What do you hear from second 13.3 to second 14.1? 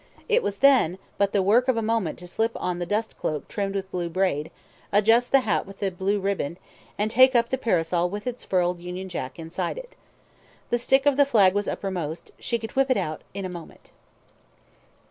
in a moment.